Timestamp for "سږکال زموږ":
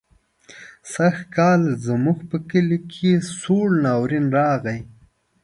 0.91-2.17